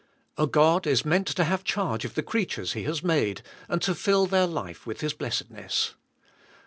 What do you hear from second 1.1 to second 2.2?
to have charg e of